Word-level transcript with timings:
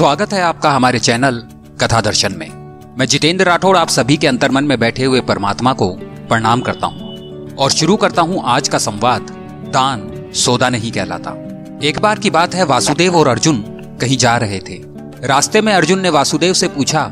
स्वागत 0.00 0.32
है 0.32 0.42
आपका 0.42 0.70
हमारे 0.70 0.98
चैनल 0.98 1.38
कथा 1.80 2.00
दर्शन 2.00 2.32
में। 2.32 2.50
मैं 2.98 3.06
जितेंद्र 3.06 3.44
राठौड़ 3.44 3.76
आप 3.76 3.88
सभी 3.88 4.16
के 4.16 4.26
अंतर्मन 4.26 4.64
में 4.64 4.78
बैठे 4.80 5.04
हुए 5.04 5.20
परमात्मा 5.20 5.72
को 5.72 5.88
प्रणाम 6.28 6.60
करता 6.60 6.86
हूँ। 6.86 7.56
और 7.56 7.70
शुरू 7.70 7.96
करता 7.96 8.22
हूँ 8.22 8.42
आज 8.44 8.68
का 8.68 8.78
संवाद, 8.78 9.26
दान, 9.74 10.30
सौदा 10.34 10.68
नहीं 10.68 10.92
कहलाता। 10.92 11.30
एक 11.84 11.98
बार 11.98 12.18
की 12.18 12.30
बात 12.30 12.54
है, 12.54 12.64
वासुदेव 12.64 13.16
और 13.16 13.28
अर्जुन 13.28 13.60
कहीं 14.00 14.16
जा 14.16 14.36
रहे 14.36 14.60
थे। 14.60 14.80
रास्ते 15.26 15.60
में 15.60 15.72
अर्जुन 15.72 16.00
ने 16.00 16.10
वासुदेव 16.10 16.52
से 16.52 16.68
पूछा, 16.68 17.10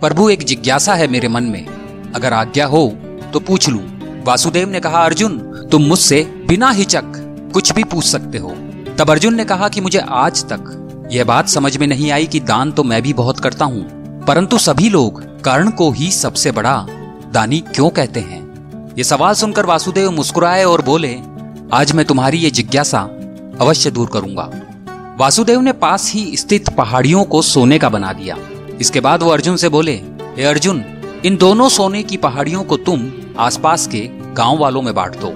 प्रभु, 0.00 0.30
एक 0.30 0.44
जिज्ञासा 0.44 0.94
है 0.94 1.08
मेरे 1.08 1.28
मन 1.28 1.42
में। 1.42 1.66
अगर 2.14 2.32
आज्ञा 2.32 2.66
हो 2.66 2.86
तो 3.32 3.40
पूछ 3.40 3.68
लू। 3.68 3.80
वासुदेव 4.24 4.70
ने 4.70 4.80
कहा, 4.80 4.98
अर्जुन, 4.98 5.38
तुम 5.72 5.82
मुझसे 5.82 6.22
बिना 6.48 6.70
हिचक 6.70 7.12
कुछ 7.54 7.72
भी 7.72 7.84
पूछ 7.84 8.04
सकते 8.04 8.38
हो। 8.38 8.56
तब 8.98 9.10
अर्जुन 9.10 9.34
ने 9.34 9.44
कहा 9.44 9.68
कि 9.68 9.80
मुझे 9.80 9.98
आज 9.98 10.44
तक 10.44 10.76
यह 11.10 11.24
बात 11.24 11.48
समझ 11.48 11.76
में 11.76 11.86
नहीं 11.86 12.10
आई 12.10 12.26
कि 12.26 12.40
दान 12.40 12.72
तो 12.72 12.82
मैं 12.82 13.00
भी 13.02 13.12
बहुत 13.12 13.40
करता 13.40 13.64
हूँ, 13.64 13.82
परंतु 14.24 14.58
सभी 14.58 14.88
लोग 14.88 15.22
कर्ण 15.42 15.70
को 15.70 15.90
ही 15.90 16.10
सबसे 16.12 16.50
बड़ा 16.52 16.76
दानी 17.32 17.58
क्यों 17.66 17.88
कहते 17.90 18.20
हैं? 18.20 18.40
ये 18.98 19.04
सवाल 19.04 19.34
सुनकर 19.34 19.66
वासुदेव 19.66 20.10
मुस्कुराए 20.10 20.64
और 20.64 20.82
बोले, 20.82 21.14
आज 21.72 21.92
मैं 21.92 22.04
तुम्हारी 22.04 22.38
ये 22.38 22.50
जिज्ञासा 22.50 23.00
अवश्य 23.60 23.90
दूर 23.90 24.08
करूँगा। 24.12 24.50
वासुदेव 25.18 25.60
ने 25.60 25.72
पास 25.72 26.10
ही 26.12 26.36
स्थित 26.36 26.68
पहाड़ियों 26.68 27.24
को 27.24 27.42
सोने 27.42 27.78
का 27.78 27.88
बना 27.88 28.12
दिया। 28.12 28.36
इसके 28.80 29.00
बाद 29.00 29.22
वो 29.22 29.30
अर्जुन 29.30 29.56
से 29.56 29.68
बोले, 29.68 29.94
हे 30.36 30.44
अर्जुन, 30.44 30.84
इन 31.24 31.36
दोनों 31.36 31.68
सोने 31.68 32.02
की 32.02 32.16
पहाड़ियों 32.18 32.62
को 32.64 32.76
तुम 32.76 33.10
आसपास 33.38 33.86
के 33.86 34.06
गाँव 34.34 34.58
वालों 34.58 34.82
में 34.82 34.94
बांट 34.94 35.20
दो। 35.20 35.34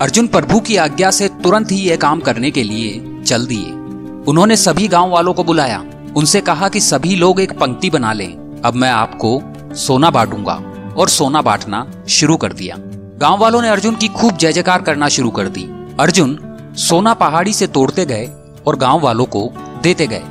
अर्जुन 0.00 0.26
प्रभु 0.28 0.60
की 0.60 0.76
आज्ञा 0.78 1.10
से 1.10 1.28
तुरंत 1.42 1.72
ही 1.72 1.80
यह 1.80 1.96
काम 1.96 2.20
करने 2.20 2.50
के 2.50 2.62
लिए 2.62 3.22
चल 3.24 3.46
दिए। 3.46 3.81
उन्होंने 4.28 4.56
सभी 4.56 4.88
गाँव 4.88 5.10
वालों 5.10 5.32
को 5.34 5.44
बुलाया। 5.44 5.84
उनसे 6.16 6.40
कहा 6.40 6.68
कि 6.68 6.80
सभी 6.80 7.16
लोग 7.16 7.40
एक 7.40 7.58
पंक्ति 7.58 7.90
बना 7.90 8.12
लें। 8.12 8.60
अब 8.64 8.74
मैं 8.74 8.90
आपको 8.90 9.42
सोना 9.74 10.10
बांटूँगा 10.10 10.54
और 10.96 11.08
सोना 11.08 11.42
बांटना 11.42 11.92
शुरू 12.08 12.36
कर 12.36 12.52
दिया। 12.52 12.76
गाँव 13.18 13.38
वालों 13.38 13.62
ने 13.62 13.68
अर्जुन 13.68 13.96
की 13.96 14.08
खूब 14.08 14.36
जय 14.36 14.52
जयकार 14.52 14.82
करना 14.82 15.08
शुरू 15.08 15.30
कर 15.30 15.48
दी। 15.48 15.62
अर्जुन 16.00 16.38
सोना 16.78 17.14
पहाड़ी 17.14 17.52
से 17.52 17.66
तोड़ते 17.66 18.06
गए 18.06 18.30
और 18.66 18.76
गाँव 18.76 19.00
वालों 19.00 19.24
को 19.24 19.52
देते 19.82 20.06
गए। 20.06 20.22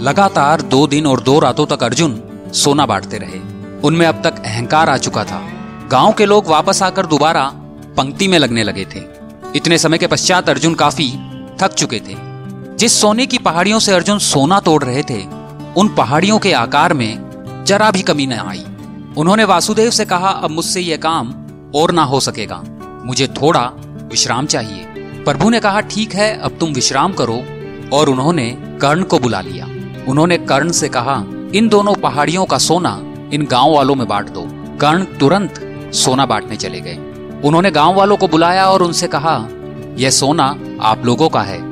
लगातार 0.00 0.62
दो 0.62 0.86
दिन 0.86 1.06
और 1.06 1.20
दो 1.20 1.38
रातों 1.38 1.66
तक 1.66 1.82
अर्जुन 1.82 2.22
सोना 2.54 2.86
बांटते 2.86 3.18
रहे। 3.18 3.40
उनमें 3.80 4.06
अब 4.06 4.22
तक 4.24 4.38
अहंकार 4.38 4.88
आ 4.88 4.96
चुका 4.96 5.24
था। 5.24 5.42
गाँव 5.90 6.12
के 6.12 6.26
लोग 6.26 6.46
वापस 6.46 6.82
आकर 6.82 7.06
दोबारा 7.06 7.50
पंक्ति 7.96 8.28
में 8.28 8.38
लगने 8.38 8.62
लगे 8.62 8.84
थे। 8.84 9.02
इतने 9.56 9.78
समय 9.78 9.98
के 9.98 10.06
पश्चात 10.06 10.48
अर्जुन 10.48 10.74
काफ़ी 10.74 11.12
थक 11.60 11.74
चुके 11.74 12.00
थे। 12.00 12.35
जिस 12.78 13.00
सोने 13.00 13.26
की 13.26 13.38
पहाड़ियों 13.38 13.78
से 13.78 13.92
अर्जुन 13.92 14.18
सोना 14.18 14.60
तोड़ 14.60 14.84
रहे 14.84 15.02
थे, 15.02 15.22
उन 15.76 15.94
पहाड़ियों 15.96 16.38
के 16.38 16.52
आकार 16.52 16.94
में 16.94 17.26
जरा 17.66 17.90
भी 17.90 18.02
कमी 18.02 18.26
न 18.26 18.32
आई। 18.32 18.64
उन्होंने 19.16 19.44
वासुदेव 19.44 19.90
से 19.90 20.04
कहा, 20.04 20.28
अब 20.28 20.50
मुझसे 20.50 20.80
यह 20.80 20.96
काम 20.96 21.34
और 21.74 21.90
ना 21.90 22.04
हो 22.04 22.20
सकेगा। 22.20 22.62
मुझे 23.06 23.26
थोड़ा 23.26 23.72
विश्राम 24.10 24.46
चाहिए। 24.46 24.84
प्रभु 25.24 25.50
ने 25.50 25.60
कहा, 25.60 25.80
ठीक 25.80 26.14
है, 26.14 26.40
अब 26.40 26.56
तुम 26.60 26.72
विश्राम 26.72 27.12
करो। 27.12 27.42
और 27.92 28.08
उन्होंने 28.08 28.78
कर्ण 28.80 29.02
को 29.02 29.18
बुला 29.18 29.40
लिया। 29.40 29.66
उन्होंने 30.08 30.38
कर्ण 30.38 30.70
से 30.70 30.88
कहा, 30.88 31.24
इन 31.54 31.68
दोनों 31.68 31.94
पहाड़ियों 31.94 32.44
का 32.44 32.58
सोना 32.58 33.00
इन 33.32 33.48
गाँव 33.50 33.74
वालों 33.74 33.94
में 33.94 34.08
बांट 34.08 34.28
दो। 34.28 34.42
कर्ण 34.76 35.04
तुरंत 35.04 35.54
सोना 35.94 36.26
बांटने 36.26 36.56
चले 36.56 36.80
गए। 36.80 36.96
उन्होंने 37.44 37.70
गाँव 37.70 37.94
वालों 37.94 38.16
को 38.16 38.28
बुलाया 38.28 38.66
और 38.66 38.82
उनसे 38.82 39.06
कहा, 39.06 39.48
यह 39.98 40.10
सोना 40.10 40.56
आप 40.80 41.06
लोगों 41.06 41.28
का 41.28 41.42
है। 41.42 41.65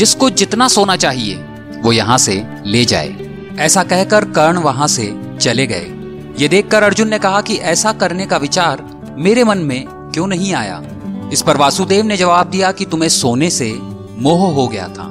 जिसको 0.00 0.30
जितना 0.30 0.68
सोना 0.68 0.96
चाहिए, 0.96 1.34
वो 1.82 1.92
यहाँ 1.92 2.18
से 2.18 2.46
ले 2.66 2.84
जाए। 2.84 3.16
ऐसा 3.58 3.82
कहकर 3.82 4.24
कर्ण 4.24 4.58
वहाँ 4.58 4.88
से 4.88 5.20
चले 5.40 5.66
गए। 5.66 5.86
ये 6.38 6.48
देखकर 6.48 6.82
अर्जुन 6.82 7.08
ने 7.08 7.18
कहा 7.18 7.40
कि 7.40 7.54
ऐसा 7.56 7.92
करने 7.92 8.26
का 8.26 8.36
विचार 8.36 9.04
मेरे 9.18 9.44
मन 9.44 9.58
में 9.58 9.84
क्यों 9.88 10.26
नहीं 10.26 10.54
आया? 10.54 10.82
इस 11.32 11.42
पर 11.42 11.56
वासुदेव 11.56 12.04
ने 12.04 12.16
जवाब 12.16 12.46
दिया 12.46 12.72
कि 12.72 12.84
तुम्हें 12.84 13.08
सोने 13.08 13.50
से 13.50 13.78
मोह 14.18 14.54
हो 14.54 14.68
गया 14.68 14.88
था। 14.88 15.04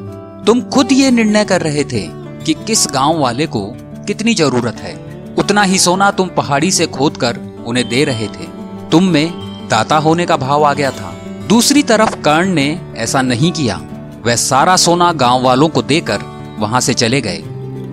तुम 0.46 0.62
खुद 0.62 0.92
ये 0.92 1.12
निर्णय 1.12 1.46
कर 1.46 1.62
रहे 1.62 1.84
थे 1.84 2.08
कि 2.46 2.54
किस 2.54 2.88
गाँव 2.94 3.20
वाले 3.20 3.48
को 3.48 3.78
कितनी 4.08 4.34
ज़रूरत 4.34 4.76
है। 4.76 4.96
उतना 5.40 5.64
ही 5.64 5.80
सोना 5.80 6.12
तुम 6.12 6.28
पहाड़ी 6.28 6.72
से 6.72 6.86
खोद 6.86 7.18
कर 7.18 7.40
उन्हें 7.66 7.90
दे 7.90 8.06
रहे 8.06 8.28
थे। 8.28 8.48
तुम 8.92 9.04
में 9.04 9.32
दाता 9.70 9.98
होने 9.98 10.26
का 10.26 10.38
भाव 10.38 10.64
आ 10.64 10.74
गया 10.74 10.92
था। 10.92 11.16
दूसरी 11.48 11.84
तरफ़ 11.84 12.16
कर्ण 12.16 12.54
ने 12.54 12.94
ऐसा 12.98 13.22
नहीं 13.22 13.52
किया। 13.52 13.82
वह 14.26 14.36
सारा 14.36 14.76
सोना 14.76 15.12
गाँव 15.12 15.42
वालों 15.42 15.68
को 15.70 15.82
देकर 15.82 16.22
वहाँ 16.60 16.82
से 16.82 16.94
चले 16.94 17.22
गए। 17.22 17.38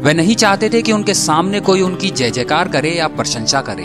वह 0.04 0.14
नहीं 0.14 0.34
चाहते 0.34 0.68
थे 0.68 0.82
कि 0.82 0.92
उनके 0.92 1.14
सामने 1.14 1.60
कोई 1.60 1.82
उनकी 1.82 2.10
जय 2.10 2.30
जयकार 2.30 2.68
करे 2.68 2.90
या 2.90 3.08
प्रशंसा 3.08 3.60
करे। 3.60 3.84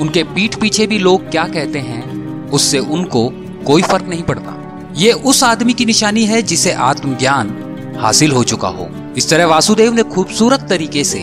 उनके 0.00 0.22
पीठ 0.24 0.60
पीछे 0.60 0.86
भी 0.86 0.98
लोग 0.98 1.30
क्या 1.30 1.44
कहते 1.44 1.78
हैं, 1.78 2.50
उससे 2.50 2.78
उनको 2.78 3.28
कोई 3.66 3.82
फ़र्क 3.82 4.04
नहीं 4.08 4.22
पड़ता। 4.22 4.54
ये 4.96 5.12
उस 5.12 5.42
आदमी 5.44 5.72
की 5.72 5.84
निशानी 5.84 6.24
है 6.24 6.42
जिसे 6.42 6.72
आत्मज्ञान 6.72 7.54
हासिल 8.00 8.32
हो 8.32 8.44
चुका 8.44 8.68
हो। 8.68 8.88
इस 9.16 9.30
तरह 9.30 9.46
वासुदेव 9.46 9.92
ने 9.92 10.02
खूबसूरत 10.02 10.66
तरीके 10.68 11.04
से 11.04 11.20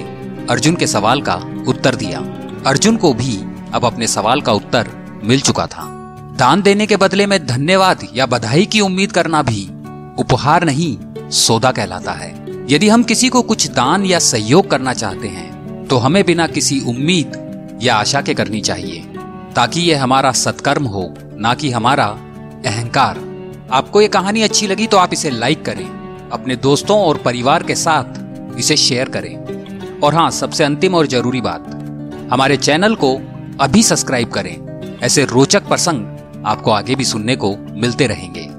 अर्जुन 0.49 0.75
के 0.75 0.87
सवाल 0.87 1.21
का 1.21 1.35
उत्तर 1.67 1.95
दिया। 1.95 2.19
अर्जुन 2.67 2.97
को 2.97 3.13
भी 3.13 3.37
अब 3.73 3.85
अपने 3.85 4.07
सवाल 4.07 4.41
का 4.41 4.53
उत्तर 4.53 4.89
मिल 5.23 5.41
चुका 5.41 5.65
था। 5.67 5.83
दान 6.39 6.61
देने 6.61 6.85
के 6.87 6.97
बदले 6.97 7.25
में 7.25 7.45
धन्यवाद 7.45 8.07
या 8.15 8.25
बधाई 8.25 8.65
की 8.65 8.81
उम्मीद 8.81 9.11
करना 9.11 9.41
भी 9.41 9.67
उपहार 10.17 10.63
नहीं, 10.63 10.97
सौदा 11.31 11.71
कहलाता 11.71 12.11
है। 12.11 12.33
यदि 12.69 12.89
हम 12.89 13.03
किसी 13.03 13.29
को 13.29 13.41
कुछ 13.41 13.67
दान 13.71 14.05
या 14.05 14.19
सहयोग 14.21 14.69
करना 14.69 14.93
चाहते 14.93 15.27
हैं 15.27 15.53
तो 15.87 15.97
हमें 15.97 16.23
बिना 16.25 16.47
किसी 16.47 16.79
उम्मीद 16.87 17.79
या 17.83 17.95
आशा 17.95 18.21
के 18.21 18.33
करनी 18.33 18.61
चाहिए, 18.61 19.01
ताकि 19.55 19.81
यह 19.81 20.03
हमारा 20.03 20.31
सत्कर्म 20.33 20.85
हो, 20.85 21.13
ना 21.33 21.53
कि 21.53 21.69
हमारा 21.71 22.05
अहंकार। 22.65 23.19
आपको 23.71 24.01
ये 24.01 24.07
कहानी 24.07 24.41
अच्छी 24.41 24.67
लगी 24.67 24.87
तो 24.87 24.97
आप 24.97 25.13
इसे 25.13 25.29
लाइक 25.29 25.65
करें, 25.65 25.85
अपने 26.29 26.55
दोस्तों 26.57 26.99
और 26.99 27.17
परिवार 27.17 27.63
के 27.63 27.75
साथ 27.75 28.57
इसे 28.59 28.77
शेयर 28.77 29.09
करें। 29.09 29.99
और 29.99 30.15
हाँ 30.15 30.29
सबसे 30.31 30.63
अंतिम 30.63 30.95
और 30.95 31.07
ज़रूरी 31.07 31.41
बात, 31.41 31.69
हमारे 32.31 32.57
चैनल 32.57 32.95
को 32.95 33.15
अभी 33.59 33.83
सब्सक्राइब 33.83 34.29
करें। 34.29 34.99
ऐसे 35.03 35.25
रोचक 35.25 35.67
प्रसंग 35.67 36.43
आपको 36.45 36.71
आगे 36.71 36.95
भी 36.95 37.03
सुनने 37.03 37.35
को 37.35 37.55
मिलते 37.73 38.07
रहेंगे। 38.07 38.49